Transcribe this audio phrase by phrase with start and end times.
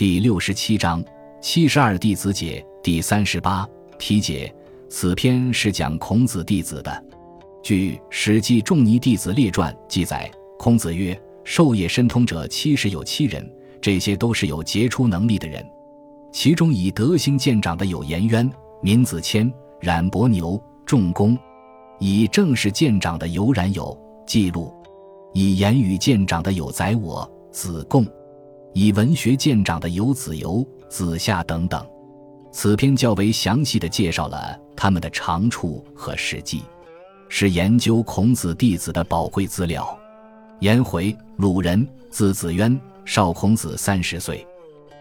[0.00, 1.04] 第六十七章
[1.42, 3.68] 七十二弟子解第三十八
[3.98, 4.50] 题解。
[4.88, 7.04] 此篇是讲孔子弟子的。
[7.62, 13.46] 据《史记·仲尼弟子列传》记载，孔子曰：“授业深通者七十有七人，
[13.78, 15.62] 这些都是有杰出能力的人。
[16.32, 21.36] 其中以德行见长的有颜渊、闵子骞、冉伯牛、仲弓；
[21.98, 23.94] 以政事见长的有冉有、
[24.26, 24.72] 记录；
[25.34, 28.06] 以言语见长的有宰我、子贡。”
[28.72, 31.84] 以文学见长的游子游、子夏等等。
[32.52, 36.62] 此篇较为详细的介绍了他们的长处和事迹，
[37.28, 39.96] 是研究孔子弟子的宝贵资料。
[40.58, 44.46] 颜回，鲁人，字子渊，少孔子三十岁，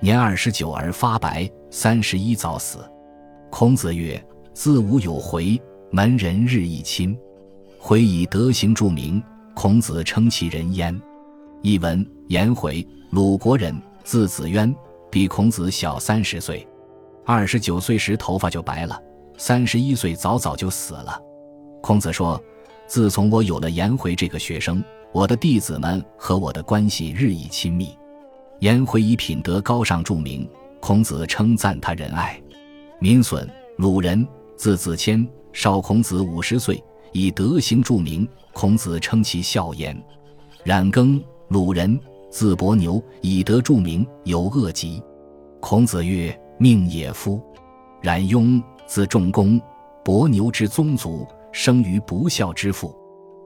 [0.00, 2.78] 年二十九而发白，三十一早死。
[3.48, 4.22] 孔子曰
[4.52, 5.60] ：“自吾有回，
[5.90, 7.16] 门人日益亲。
[7.78, 9.22] 回以德行著名，
[9.54, 11.00] 孔子称其人焉。”
[11.62, 12.86] 译文：颜回。
[13.10, 14.74] 鲁国人，字子渊，
[15.10, 16.66] 比孔子小三十岁。
[17.24, 19.00] 二十九岁时头发就白了，
[19.38, 21.20] 三十一岁早早就死了。
[21.80, 22.42] 孔子说
[22.86, 27.96] ：“自从我有了颜回这个学生，我的弟子们和我的关系日益亲密。
[28.58, 30.48] 颜回以品德高尚著名，
[30.80, 32.40] 孔子称赞他仁爱。
[33.00, 39.96] 闵损，鲁人，字子骞，少孔子五十岁，以德行著名，孔子称其孝焉。
[40.64, 41.98] 冉耕，鲁人。”
[42.36, 45.02] 字伯牛，以德著名，有恶疾。
[45.58, 47.40] 孔子曰：“命也夫。”
[48.02, 49.58] 冉雍，字仲弓，
[50.04, 52.94] 伯牛之宗族，生于不孝之父，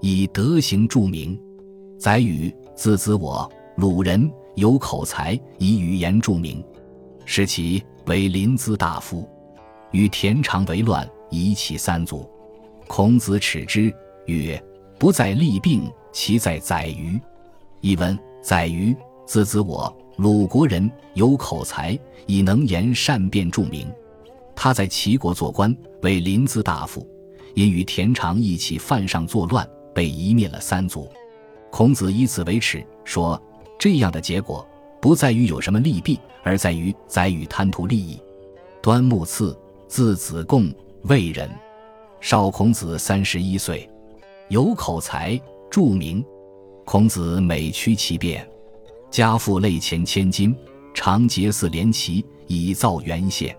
[0.00, 1.40] 以德行著名。
[1.96, 6.60] 宰予，字子我，鲁人，有口才，以语言著名。
[7.24, 9.28] 是其为临淄大夫，
[9.92, 12.28] 与田常为乱，夷其三族。
[12.88, 13.94] 孔子耻之，
[14.26, 14.60] 曰
[14.98, 17.16] ：“不在利病，其在宰予。”
[17.80, 18.18] 译文。
[18.42, 23.86] 宰予，字子我，鲁国人，有口才，以能言善辩著名。
[24.56, 27.06] 他在齐国做官，为临淄大夫，
[27.54, 31.08] 因与田常一起犯上作乱，被夷灭了三族。
[31.70, 33.40] 孔子以此为耻，说
[33.78, 34.66] 这样的结果
[35.00, 38.20] 不在于有什么利弊，而在于宰予贪图利益。
[38.82, 40.68] 端木赐，字子贡，
[41.04, 41.48] 魏人，
[42.20, 43.88] 少孔子三十一岁，
[44.48, 46.24] 有口才，著名。
[46.84, 48.46] 孔子每趋其变，
[49.10, 50.54] 家父累钱千金，
[50.92, 53.56] 常结四连旗以造原县。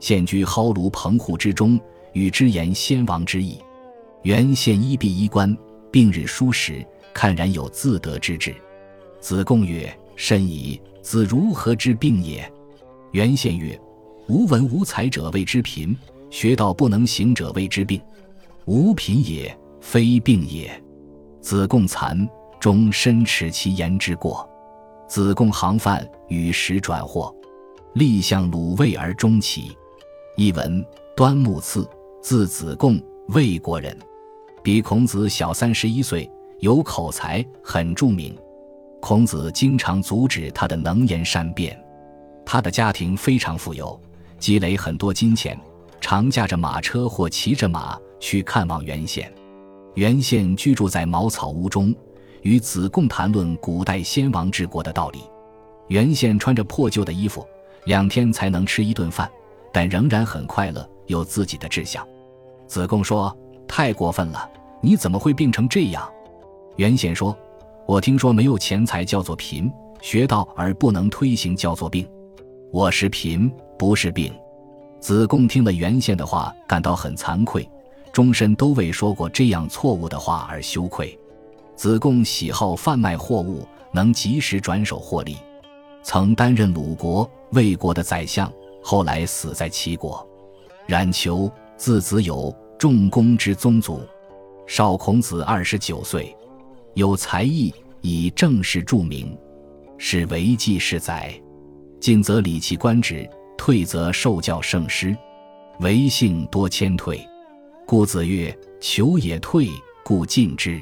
[0.00, 1.78] 现居蒿庐棚户之中，
[2.14, 3.58] 与之言先王之意。
[4.22, 5.54] 原县衣蔽衣冠，
[5.90, 8.54] 并日书时，看然有自得之志。
[9.20, 10.80] 子贡曰：“甚矣！
[11.02, 12.50] 子如何之病也？”
[13.12, 13.78] 原县曰
[14.26, 15.96] ：“无文无才者谓之贫，
[16.30, 18.00] 学道不能行者谓之病。
[18.64, 20.82] 无贫也，非病也。”
[21.40, 22.26] 子贡惭。
[22.64, 24.48] 终身耻其言之过，
[25.06, 27.30] 子贡行犯与时转祸，
[27.92, 29.76] 立向鲁卫而终其。
[30.38, 30.82] 译文：
[31.14, 31.86] 端木赐，
[32.22, 32.98] 字子贡，
[33.28, 33.94] 魏国人，
[34.62, 36.26] 比孔子小三十一岁，
[36.60, 38.34] 有口才，很著名。
[38.98, 41.78] 孔子经常阻止他的能言善辩。
[42.46, 44.00] 他的家庭非常富有，
[44.38, 45.54] 积累很多金钱，
[46.00, 49.30] 常驾着马车或骑着马去看望原县。
[49.96, 51.94] 原县居住在茅草屋中。
[52.44, 55.20] 与子贡谈论古代先王治国的道理。
[55.88, 57.46] 原宪穿着破旧的衣服，
[57.84, 59.30] 两天才能吃一顿饭，
[59.72, 62.06] 但仍然很快乐，有自己的志向。
[62.66, 63.34] 子贡说
[63.66, 64.48] ：“太过分了，
[64.82, 66.06] 你怎么会病成这样？”
[66.76, 67.36] 原宪说
[67.88, 69.72] ：“我听说没有钱财叫做贫，
[70.02, 72.06] 学道而不能推行叫做病。
[72.70, 74.30] 我是贫，不是病。”
[75.00, 77.66] 子贡听了原宪的话，感到很惭愧，
[78.12, 81.18] 终身都为说过这样错误的话而羞愧。
[81.76, 85.36] 子贡喜好贩卖货物，能及时转手获利，
[86.02, 88.50] 曾担任鲁国、魏国的宰相，
[88.82, 90.26] 后来死在齐国。
[90.86, 94.00] 冉求，字子友，仲弓之宗族，
[94.66, 96.36] 少孔子二十九岁，
[96.94, 99.36] 有才艺，以政事著名，
[99.98, 101.34] 是为季氏宰。
[102.00, 105.16] 进则理其官职，退则受教圣师，
[105.80, 107.18] 为性多谦退，
[107.86, 109.68] 故子曰：“求也退，
[110.04, 110.80] 故进之。”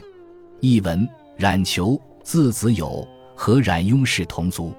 [0.64, 3.05] 译文：冉求，字子友，
[3.35, 4.73] 和冉雍是同族，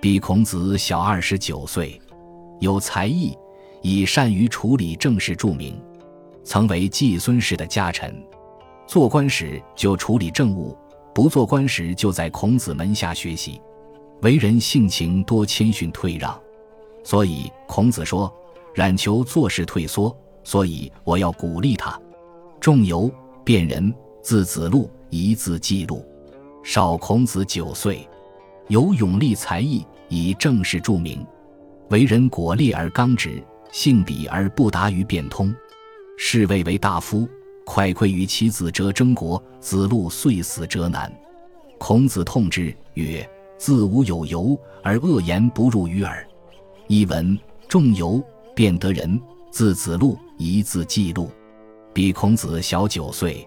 [0.00, 2.00] 比孔子小二十九岁，
[2.60, 3.36] 有才艺，
[3.82, 5.78] 以善于处理政事著名，
[6.44, 8.24] 曾为季孙氏的家臣。
[8.86, 10.74] 做官时就处理政务，
[11.14, 13.60] 不做官时就在孔子门下学习。
[14.22, 16.40] 为人性情多谦逊退让，
[17.04, 18.32] 所以孔子说
[18.72, 22.00] ：“冉求做事退缩，所以我要鼓励他。”
[22.58, 23.12] 仲由，
[23.44, 24.90] 卞人，字子路。
[25.10, 26.04] 一字记录，
[26.62, 28.06] 少孔子九岁，
[28.68, 31.24] 有勇力才艺，以正事著名。
[31.88, 35.54] 为人果烈而刚直，性鄙而不达于变通。
[36.18, 37.26] 是谓为大夫，
[37.64, 41.10] 快愧于其子者争国，子路遂死者难。
[41.78, 43.26] 孔子痛之，曰
[43.56, 46.26] ：“自无有由，而恶言不入于耳。”
[46.86, 48.22] 译文：仲由，
[48.54, 49.18] 便得人，
[49.50, 51.30] 字子路，一字记录。
[51.94, 53.46] 比孔子小九岁，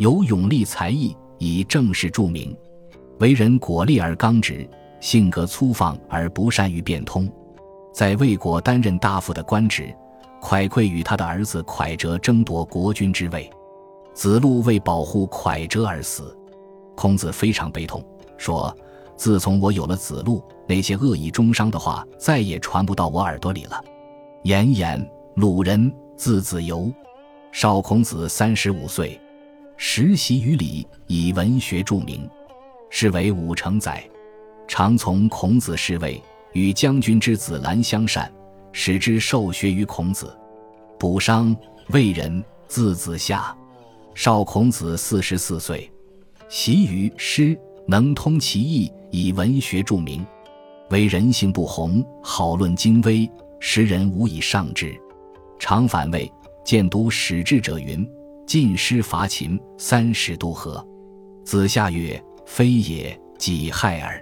[0.00, 2.56] 有勇力才艺，以正事著名。
[3.18, 4.66] 为人果烈而刚直，
[4.98, 7.30] 性格粗放而不善于变通。
[7.92, 9.94] 在魏国担任大夫的官职。
[10.40, 13.50] 蒯聩与他的儿子蒯哲争夺国君之位，
[14.14, 16.34] 子路为保护蒯哲而死。
[16.96, 18.02] 孔子非常悲痛，
[18.38, 18.74] 说
[19.16, 23.84] ：“自从我有了子路，那些恶意中伤的话再也传不到我耳朵里了。”
[24.44, 26.90] 颜颜，鲁人，字子由，
[27.52, 29.20] 少孔子三十五岁，
[29.82, 32.28] 实习于礼，以文学著名，
[32.90, 34.06] 是为武成宰，
[34.68, 36.22] 常从孔子侍卫，
[36.52, 38.30] 与将军之子兰相善。
[38.72, 40.36] 使之受学于孔子，
[40.98, 41.56] 卜商，
[41.88, 43.56] 魏人，字子夏，
[44.14, 45.90] 少孔子四十四岁，
[46.50, 50.24] 习于诗，能通其意，以文学著名。
[50.90, 53.28] 为人性不弘，好论经微，
[53.60, 54.94] 时人无以上之。
[55.58, 56.30] 常反魏，
[56.62, 58.06] 见读史志者云
[58.50, 60.84] ：“晋师伐秦，三十渡河。”
[61.46, 64.20] 子夏曰：“非也，己亥耳。”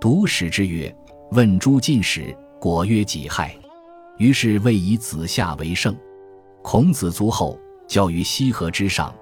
[0.00, 0.96] 读史之曰
[1.34, 3.52] ：“问诸晋史，果曰己亥。”
[4.18, 5.96] 于是谓以子夏为圣。
[6.62, 7.58] 孔子卒后，
[7.88, 9.12] 教于西河之上。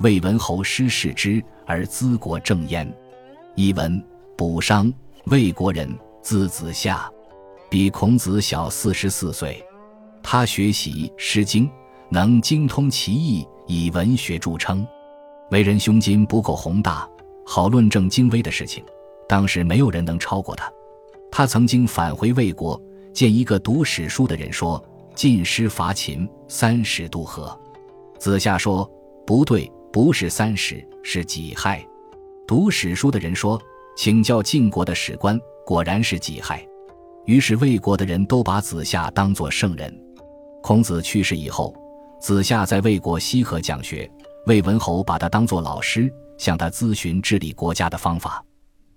[0.00, 2.86] 魏文侯师事之，而资国正焉。
[3.54, 4.04] 译文：
[4.36, 4.92] 卜商，
[5.28, 5.90] 魏国人，
[6.20, 7.10] 字子夏，
[7.70, 9.64] 比孔子小四十四岁。
[10.22, 11.66] 他学习《诗经》，
[12.10, 14.86] 能精通其意，以文学著称。
[15.50, 17.08] 为人胸襟不够宏大，
[17.44, 18.84] 好论证精微的事情。
[19.28, 20.70] 当时没有人能超过他。
[21.30, 22.80] 他曾经返回魏国。
[23.12, 24.84] 见一个读史书的人说
[25.16, 27.58] ：“晋师伐秦，三十渡河。”
[28.20, 28.86] 子夏说
[29.26, 31.82] ：“不对，不是三十，是己亥。”
[32.46, 33.58] 读史书的人说
[33.96, 36.62] ：“请教晋国的史官，果然是己亥。”
[37.24, 39.90] 于是魏国的人都把子夏当作圣人。
[40.62, 41.74] 孔子去世以后，
[42.20, 44.10] 子夏在魏国西河讲学，
[44.46, 48.44] 魏文侯把他当作老师，向他咨询治理国家的方法。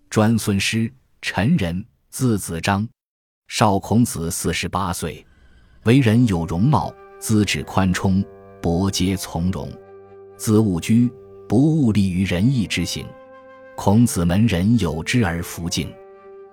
[0.09, 2.87] 专孙师，陈人，字子张。
[3.47, 5.25] 少孔子四十八岁，
[5.83, 8.23] 为人有容貌，资质宽充，
[8.61, 9.71] 博皆从容，
[10.37, 11.11] 子务居，
[11.47, 13.05] 不务利于仁义之行。
[13.75, 15.91] 孔子门人有之而弗敬。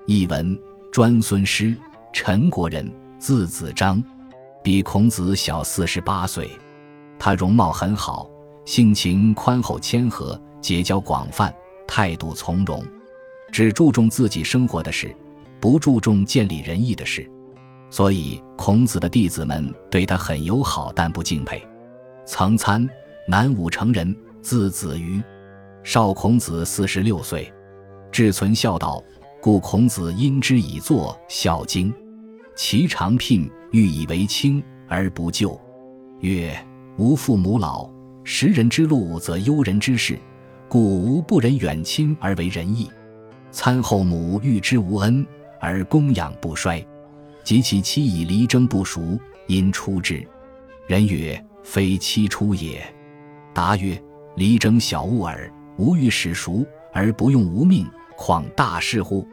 [0.07, 0.59] 译文：
[0.93, 1.75] 专孙师，
[2.13, 4.03] 陈国人，字子张，
[4.67, 6.51] 比孔子小四十八岁。
[7.21, 8.29] 他容貌很好，
[8.65, 11.55] 性情宽厚谦和，结交广泛，
[11.87, 12.85] 态度从容，
[13.53, 15.15] 只注重自己生活的事。
[15.61, 17.31] 不注重建立仁义的事，
[17.91, 21.65] 所以孔子的弟子们对他很友好，但不敬佩。
[22.27, 22.85] 曾参，
[23.29, 24.13] 南武城人，
[24.43, 25.23] 字子瑜，
[25.85, 27.55] 少孔子四十六岁，
[28.11, 29.01] 志存孝道，
[29.41, 31.93] 故孔子因之以作《孝经》。
[32.57, 35.61] 其常聘，欲以为轻而不救，
[36.21, 36.59] 曰
[36.97, 37.89] ：“吾父母老，
[38.25, 40.19] 识人之路则忧人之事，
[40.67, 42.91] 故无不忍远亲而为仁义。
[43.51, 45.25] 参后母遇之无恩。”
[45.59, 46.87] 而供养不衰，
[47.43, 50.25] 及其妻以离争不熟，因出之。
[50.87, 52.87] 人曰：“非妻出也。”
[53.55, 54.01] 答曰
[54.37, 57.87] ：“离争小物耳，吾欲使熟而不用无命，
[58.17, 59.27] 况大事乎？”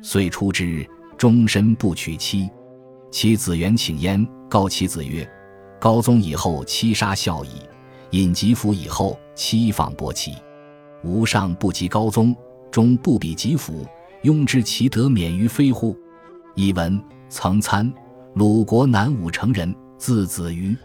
[0.00, 0.88] 遂出之，
[1.18, 2.48] 终身不娶妻。
[3.14, 5.24] 其子元请焉，告其子曰
[5.78, 7.50] ：“高宗以后，七杀孝矣；
[8.10, 10.34] 尹吉甫以后，妻放伯妻。
[11.04, 12.34] 吾上不及高宗，
[12.72, 13.86] 终不比吉甫。”
[14.24, 15.96] 庸之其德免于非乎？
[16.56, 17.88] 译文：曾参，
[18.34, 20.76] 鲁国南武城人，字子瑜，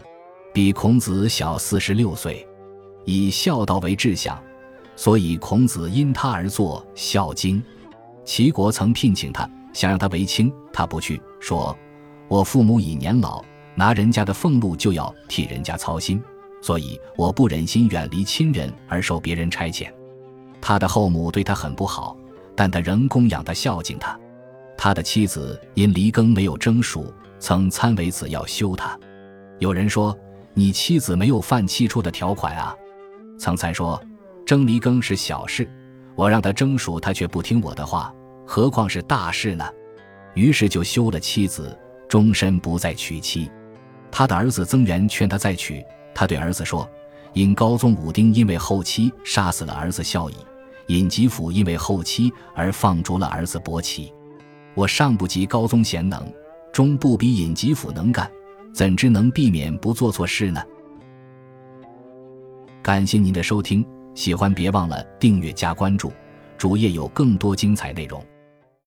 [0.54, 2.46] 比孔子小四十六岁，
[3.04, 4.40] 以孝道为志向，
[4.94, 7.58] 所以孔子因他而作《孝经》。
[8.24, 11.76] 齐国曾聘请他，想让他为卿，他不去，说
[12.30, 13.44] ：“我父母已年老，
[13.74, 16.22] 拿人家的俸禄就要替人家操心，
[16.62, 19.92] 所以我不忍心远离亲人而受别人差遣。”
[20.62, 22.16] 他的后母对他很不好。
[22.56, 24.20] 但他仍供养他，孝敬他。
[24.76, 28.98] 他的妻子因离耕没有征熟，曾参为子要休他。
[29.60, 30.14] 有人说
[30.52, 32.76] ：“你妻子没有犯妻出的条款啊？”
[33.40, 33.98] 曾参说
[34.44, 35.66] ：“征离耕是小事，
[36.14, 38.14] 我让他征熟，他却不听我的话，
[38.46, 39.64] 何况是大事呢？”
[40.34, 41.74] 于是就休了妻子，
[42.10, 43.48] 终身不再娶妻，
[44.10, 45.80] 他的儿子曾元劝他再娶，
[46.12, 46.90] 他对儿子说，
[47.34, 50.34] 因高宗武丁因为后期杀死了儿子孝义，
[50.88, 54.12] 尹吉甫因为后期而放逐了儿子伯奇。
[54.74, 56.20] 我尚不及高宗贤能，
[56.72, 58.28] 终不比尹吉甫能干，
[58.74, 60.60] 怎知能避免不做错事呢？
[62.82, 63.86] 感谢您的收听，
[64.16, 66.12] 喜欢别忘了订阅加关注，
[66.58, 68.20] 主页有更多精彩内容。